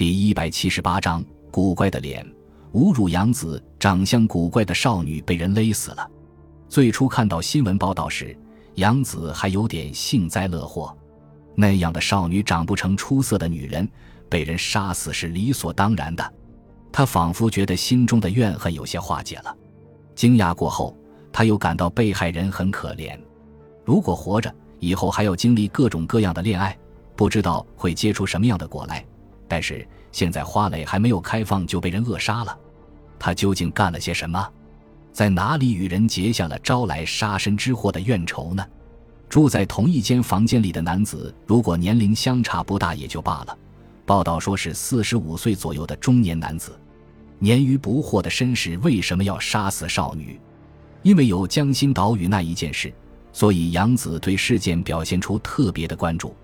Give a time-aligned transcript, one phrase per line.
[0.00, 2.26] 第一百七十八章：古怪的脸，
[2.72, 6.10] 侮辱杨子，长相古怪的少女被人勒死了。
[6.70, 8.34] 最初看到新闻报道时，
[8.76, 10.96] 杨子还有点幸灾乐祸。
[11.54, 13.86] 那样的少女长不成出色的女人，
[14.30, 16.32] 被人杀死是理所当然的。
[16.90, 19.54] 他仿佛觉得心中的怨恨有些化解了。
[20.14, 20.96] 惊讶过后，
[21.30, 23.20] 他又感到被害人很可怜。
[23.84, 26.74] 如果活着，以后还要经历各种各样的恋爱，
[27.14, 29.04] 不知道会结出什么样的果来。
[29.50, 32.56] 但是现在花蕾还没有开放就被人扼杀了，
[33.18, 34.48] 他究竟干了些什么？
[35.12, 38.64] 在哪里与人结下了招来杀身之祸的怨仇呢？
[39.28, 43.58] 住在同一间房间里的男子，如果年龄相差不大也就罢了。
[44.06, 46.78] 报道说是四十五岁左右的中年男子，
[47.40, 50.38] 年逾不惑的绅士为什么要杀死少女？
[51.02, 52.92] 因为有江心岛屿那一件事，
[53.32, 56.36] 所以杨子对事件表现出特别的关注。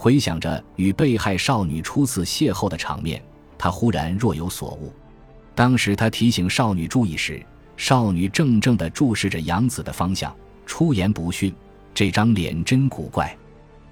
[0.00, 3.22] 回想着与被害少女初次邂逅的场面，
[3.58, 4.90] 他忽然若有所悟。
[5.54, 7.44] 当时他提醒少女注意时，
[7.76, 10.34] 少女怔怔地注视着杨子的方向，
[10.64, 11.54] 出言不逊
[11.92, 13.36] ：“这张脸真古怪。”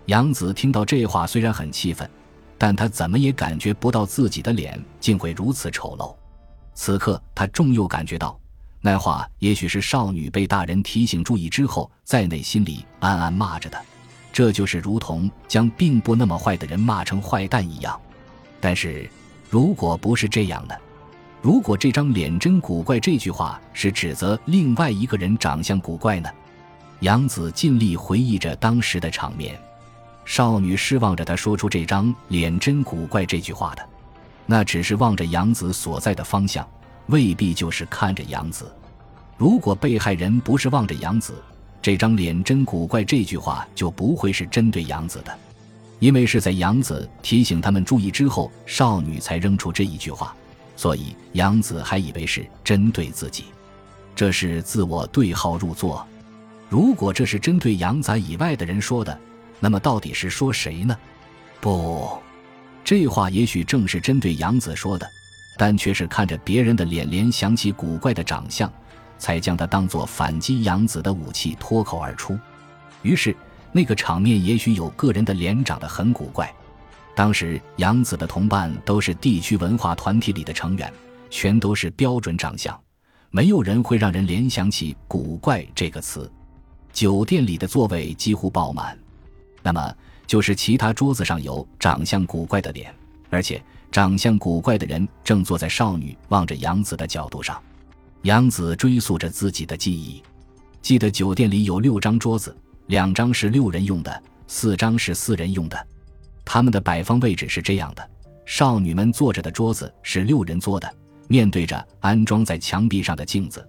[0.09, 2.09] 杨子听到这话，虽然很气愤，
[2.57, 6.17] 但他怎么也感觉不到自己的脸竟会如此丑陋。
[6.73, 8.41] 此刻，他重又感觉到，
[8.81, 13.79] 那话也许是少女被大人提醒注意之后，在内心里暗暗骂着的。
[14.39, 18.01] 这就是如同将并不那么坏的人骂成坏蛋一样，
[18.61, 19.11] 但是，
[19.51, 20.81] 如果不是这样的，
[21.43, 26.31] 如果这张脸真古怪这句话是指责另外一个人长相古怪呢？
[27.01, 29.59] 杨子尽力回忆着当时的场面，
[30.25, 33.85] 少女是望着他说出这张脸真古怪这句话的，
[34.47, 36.65] 那只是望着杨子所在的方向，
[37.07, 38.73] 未必就是看着杨子。
[39.37, 41.35] 如果被害人不是望着杨子。
[41.81, 45.37] 这张脸真古怪，这句话就不会是针对杨子的，
[46.01, 50.35] 因为是在杨子提醒他们注意之后，少女才扔出这一句话，
[50.77, 53.45] 所以杨子还以为是针对自己，
[54.15, 56.07] 这是自我对号入座。
[56.69, 59.19] 如果这是针对杨仔以外的人说的，
[59.61, 60.97] 那么到底是说谁呢？
[61.61, 62.19] 不，
[62.85, 65.09] 这话也许正是针对杨子说的，
[65.57, 68.71] 但却是看着别人的脸联想起古怪的长相。
[69.19, 72.39] 才将他当作反击杨子的武器脱口而出，
[73.03, 73.37] 于是
[73.73, 76.53] 那个场面也许有个人的脸长得很古怪。
[77.15, 80.93] 当时杨子的同伴都是地区文化团体里的成员，
[81.29, 82.81] 全都是标准长相，
[83.31, 86.31] 没有人会让人联想起“古怪”这个词。
[86.93, 88.97] 酒店里的座位几乎爆满，
[89.63, 89.95] 那么
[90.27, 92.95] 就是其他桌子上有长相古怪的脸，
[93.31, 97.61] 而且长相古怪的人正坐在少女望着杨子的角度上。
[98.23, 100.21] 杨子追溯着自己的记忆，
[100.83, 102.55] 记得酒店里有六张桌子，
[102.87, 105.87] 两张是六人用的，四张是四人用的。
[106.45, 108.11] 他们的摆放位置是这样的：
[108.45, 110.93] 少女们坐着的桌子是六人桌的，
[111.29, 113.61] 面对着安装在墙壁上的镜子；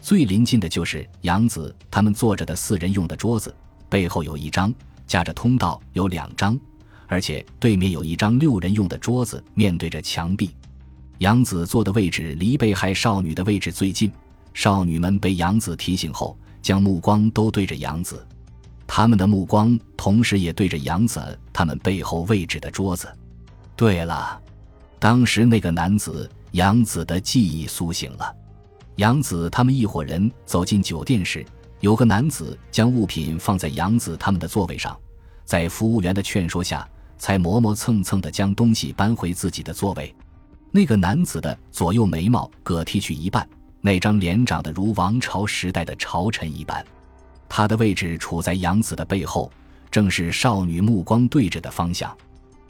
[0.00, 3.54] 最临近的就是杨子他们坐着的四人用的桌子，
[3.90, 4.72] 背后有一张，
[5.06, 6.58] 夹着通道有两张，
[7.08, 10.50] 而且对面有一张六人用的桌子，面对着墙壁。
[11.18, 14.10] 杨子坐的位置离被害少女的位置最近，
[14.54, 18.24] 少女们被杨子提醒后，将目光都对着杨子，
[18.86, 21.20] 他们的目光同时也对着杨子
[21.52, 23.12] 他们背后位置的桌子。
[23.74, 24.40] 对了，
[25.00, 28.32] 当时那个男子杨子的记忆苏醒了。
[28.96, 31.44] 杨子他们一伙人走进酒店时，
[31.80, 34.96] 有个男子将物品放在杨子他们的座位上，
[35.44, 40.14] 在服务员的劝说下，才磨磨蹭蹭地将东西搬回自己的座位。
[40.70, 43.48] 那个男子的左右眉毛各剃去一半，
[43.80, 46.84] 那张脸长得如王朝时代的朝臣一般。
[47.48, 49.50] 他的位置处在杨子的背后，
[49.90, 52.14] 正是少女目光对着的方向。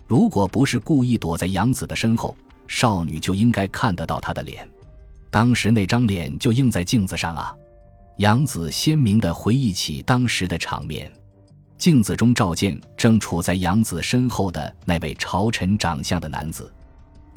[0.06, 2.36] 如果不是故意躲在杨子的身后，
[2.66, 4.68] 少女就应该看得到他的脸。
[5.30, 7.54] 当时那张脸就映在镜子上啊！
[8.18, 11.12] 杨子鲜明地回忆起当时的场面，
[11.76, 16.72] 镜子中照见正处在杨子身后的那位朝臣长相的男子。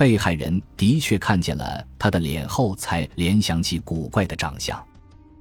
[0.02, 4.84] 被害人的确看见了他的脸后，才联想起古怪的长相。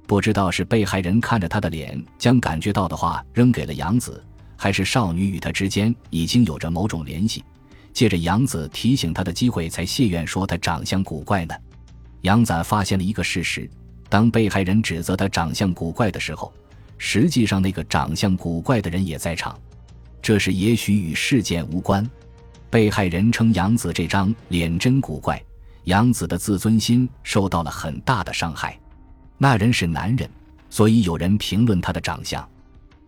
[0.05, 4.23] 不知道是被害人看着他的脸，将感觉到的话扔给了杨子，
[4.55, 7.43] 还是少女与他之间已经有着某种联系，
[7.91, 11.55] 借着杨子提醒他的机会，才谢愿说他长相古怪呢？
[12.21, 13.67] 杨子发现了一个事实：
[14.09, 16.53] 当被害人指责他长相古怪的时候，
[16.99, 19.59] 实际上那个长相古怪的人也在场。
[20.21, 22.07] 这是也许与事件无关。
[22.71, 25.43] 被害人称杨子这张脸真古怪，
[25.83, 28.79] 杨子的自尊心受到了很大的伤害。
[29.37, 30.27] 那人是男人，
[30.69, 32.47] 所以有人评论他的长相。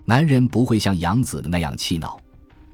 [0.04, 2.20] 男人不会像杨子那样气恼，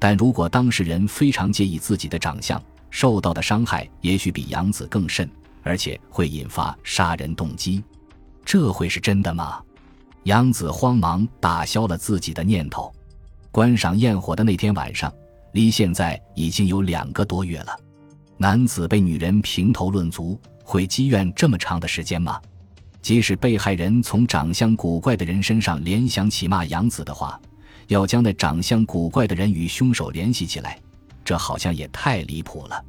[0.00, 2.60] 但如果当事人非常介意自己的长相，
[2.90, 5.30] 受到的伤害也许比杨子更甚，
[5.62, 7.80] 而且会引发杀人动机。
[8.44, 9.62] 这会是真的吗？
[10.24, 12.92] 杨子慌忙打消了自己的念头。
[13.52, 15.12] 观赏焰火的那天晚上，
[15.52, 17.76] 离现在已经有两个多月了。
[18.36, 22.40] 男子被女人评头论足，会积怨这么长的时间吗？
[23.02, 27.40] 即使被害人从长相古怪的人身上联想起骂杨子的话，
[27.88, 30.78] 要将那长相古怪的人与凶手联系起来，
[31.24, 32.84] 这好像也太离谱了。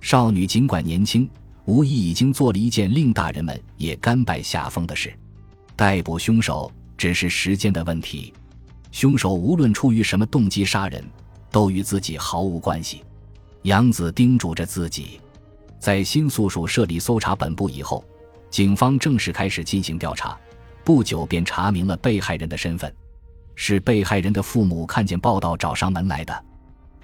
[0.00, 1.28] 少女尽管年轻，
[1.64, 5.12] 无疑已经做了一件令大人们也甘拜下风的事。
[5.74, 8.32] 逮捕凶手只是时间的问题。
[8.90, 11.04] 凶手无论出于什么动机杀人，
[11.50, 13.04] 都与自己毫无关系。
[13.62, 15.20] 杨子叮嘱着自己，
[15.78, 18.04] 在新宿署设立搜查本部以后。
[18.50, 20.34] 警方正式开始进行调查，
[20.82, 22.90] 不久便查明了被害人的身份，
[23.54, 26.44] 是被害人的父母看见报道找上门来的。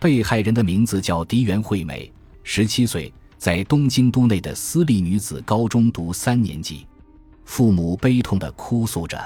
[0.00, 2.10] 被害人的名字叫迪原惠美，
[2.42, 6.86] 十七岁，在东京都内的私立女子高中读三年级。
[7.44, 9.22] 父母悲痛地哭诉着，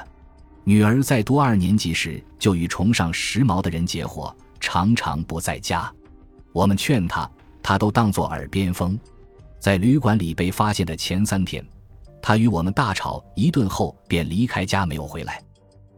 [0.65, 5.93] 女儿在读二年级时就与崇尚时髦的人结伙，常常不在家。
[6.53, 7.31] 我们劝他，
[7.63, 8.99] 他都当作耳边风。
[9.59, 11.65] 在旅馆里被发现的前三天。
[12.21, 15.43] 他与我们大吵一顿后，便离开家没有回来。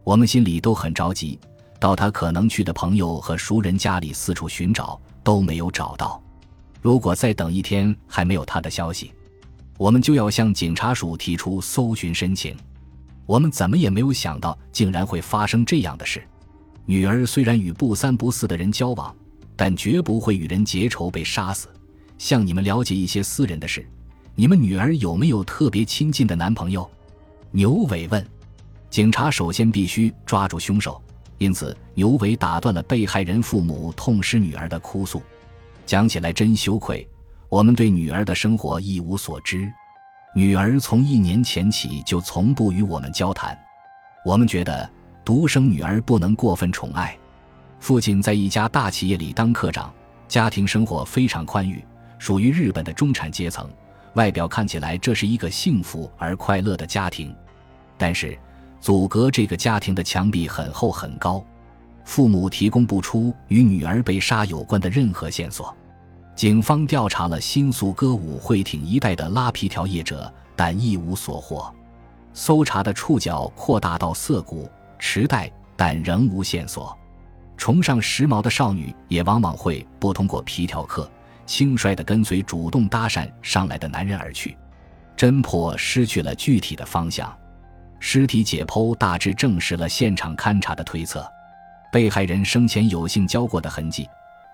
[0.03, 1.39] 我们心里都很着急，
[1.79, 6.21] 到他可能去的朋友和熟人家里四处寻找，都没有找到。
[6.79, 9.11] 如果再等一天还没有他的消息，
[9.77, 12.55] 我们就要向警察署提出搜寻申请。
[13.25, 16.23] 我们怎么也没有想到，竟然会发生这样的事。
[16.91, 19.15] 女儿虽然与不三不四的人交往，
[19.55, 21.69] 但绝不会与人结仇被杀死。
[22.17, 23.87] 向你们了解一些私人的事。
[24.35, 26.91] 你们女儿有没有特别亲近的男朋友？
[27.51, 28.27] 牛伟问。
[28.89, 31.01] 警察首先必须抓住凶手，
[31.37, 35.23] 因此牛伟打断了被害人父母痛失女儿的哭诉。
[35.85, 37.07] 讲起来真羞愧，
[37.47, 39.71] 我们对女儿的生活一无所知。
[40.35, 43.57] 女儿从一年前起就从不与我们交谈。
[44.25, 44.89] 我们觉得
[45.23, 47.17] 独生女儿不能过分宠爱。
[47.79, 49.91] 父亲在一家大企业里当科长，
[50.27, 51.83] 家庭生活非常宽裕，
[52.19, 53.69] 属于日本的中产阶层。
[54.15, 57.33] 外表看起来这是一个幸福而快乐的家庭，
[57.97, 58.37] 但是
[58.79, 61.43] 阻隔这个家庭的墙壁很厚很高，
[62.03, 65.73] 父母提供不出与女儿被杀有关的任何线索。
[66.35, 71.73] 警方调查了新宿歌舞会町一带的拉皮条业者，但一无所获。
[72.33, 74.69] 搜查的触角扩大到涩谷、
[75.01, 76.95] 池袋，但仍无线索。
[77.57, 81.09] 崇尚时髦的少女也往往会不通过皮条客。
[81.47, 84.55] 轻率地跟随主动搭讪上来的男人而去，
[85.17, 87.35] 侦破失去了具体的方向。
[87.99, 91.27] 尸体解剖大致证实了现场勘查的推测，
[91.91, 94.07] 被害人生前有性交过的痕迹，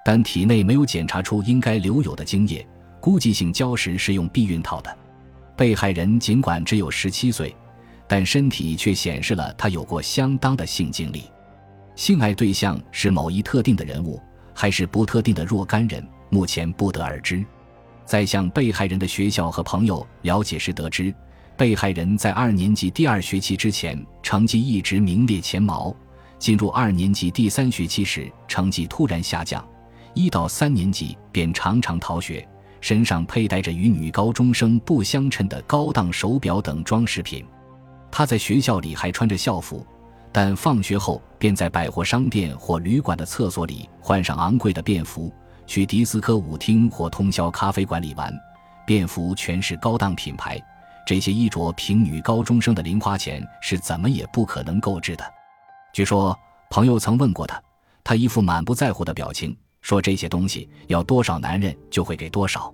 [0.04, 2.66] 但体内没有检查出应该留有的精液，
[3.00, 4.98] 估计性交时是用避孕套的。
[5.56, 7.56] 被害人尽管只有十七岁，
[8.08, 11.24] 但身体却显示了他有过相当的性经历。
[11.96, 14.22] 性爱对象是某一特定的人物，
[14.54, 16.08] 还是不特定的若干人？
[16.30, 17.44] 目前不得而知。
[18.06, 21.14] 在向被害人的学校和朋友了解时得知，
[21.58, 25.94] 被害人在二年级第二学期之前成绩一直名列前茅，
[26.38, 29.68] 进入二年级第三学期时成绩突然下降，
[30.14, 32.48] 一到三年级便常常逃学，
[32.80, 37.44] 身上佩戴着与女高中生不相称的高档手表等装饰品。
[38.18, 39.86] 他在学校里还穿着校服，
[40.32, 45.32] 但放学后便在百货商店或旅馆的厕所里换上昂贵的便服。
[45.68, 48.34] 去迪斯科舞厅或通宵咖啡馆里玩，
[48.88, 50.60] 便服全是高档品牌。
[51.06, 55.24] 这些衣着平女高中生的零花钱是怎么也不可能购置的。
[55.94, 56.36] 据说
[56.72, 57.62] 朋友曾问过他，
[58.04, 62.74] 他一副满不在乎的表情，说这些东西要多少男人就会给多少。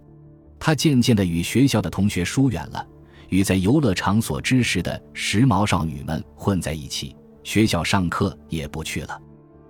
[0.58, 2.88] 他渐渐地与学校的同学疏远了，
[3.34, 9.20] 与在游乐场所知识的时髦少女们混在一起，学校上课也不去了。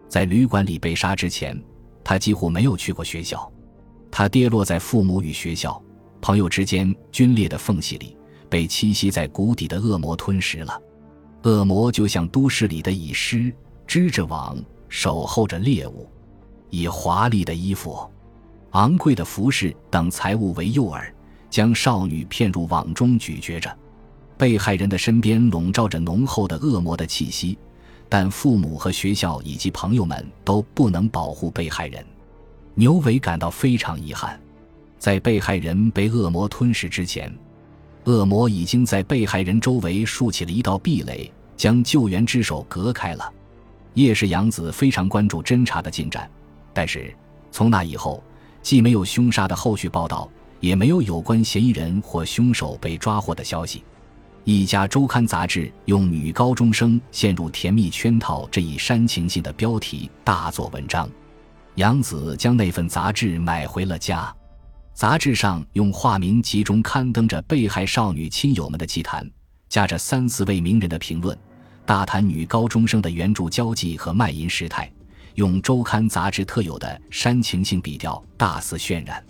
[0.09, 1.57] 在旅馆里被杀之前。
[2.03, 3.49] 他几乎没有去过学校，
[4.11, 5.81] 他跌落在父母与学校、
[6.19, 8.17] 朋友之间皲裂的缝隙里，
[8.49, 10.77] 被栖息在谷底的恶魔吞噬了。
[11.43, 13.49] 恶魔就像都市里的蚁狮，
[13.87, 14.57] 织着网，
[14.89, 16.05] 守候着猎物，
[16.69, 17.97] 以华丽的衣服、
[18.71, 21.12] 昂贵的服饰等财物为诱饵，
[21.53, 23.71] 将少女骗入网中咀嚼着。
[24.35, 27.55] 被害人的身边笼罩着浓厚的恶魔的气息。
[28.09, 32.03] 但父母和学校以及朋友们都不能保护被害人，
[32.73, 34.39] 牛伟感到非常遗憾。
[34.97, 37.31] 在被害人被恶魔吞噬之前，
[38.05, 43.31] 恶魔已经在被害人周围竖起了一道壁垒，将救援之手隔开了。
[43.93, 46.29] 叶氏洋子非常关注侦查的进展，
[46.73, 47.15] 但是
[47.51, 48.23] 从那以后，
[48.61, 50.29] 既没有凶杀的后续报道，
[50.63, 53.83] 也没有有关嫌疑人或凶手被抓获的消息。
[54.45, 61.09] 一家周刊杂志用“女高中生陷入甜蜜圈套”这一煽情性的标题大做文章。
[61.75, 64.33] 杨子将那份杂志买回了家。
[64.93, 69.29] 杂志上用化名集中刊登着被害少女亲友们的祭坛，
[69.67, 71.37] 夹着三四位名人的评论，
[71.85, 74.89] 大谈女高中生的援助交际和卖淫事态。
[75.35, 79.21] 用周刊杂志特有的煽情性笔调大肆渲染。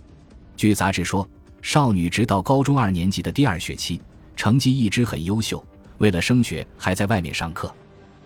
[0.55, 1.27] 据杂志说，
[1.61, 4.01] 少女直到高中二年级的第二学期，
[4.35, 5.63] 成绩一直很优秀，
[5.97, 7.73] 为了升学还在外面上课。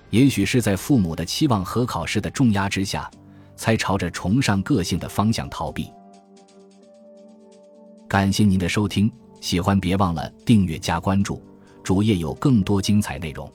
[0.10, 3.10] 也许是在父母的期望和考试的重压之下，
[3.56, 5.90] 才朝着崇尚个性的方向逃避。
[8.08, 11.44] 感谢您的收听，喜欢别忘了订阅加关注，
[11.84, 13.52] 主页有更多精彩内容。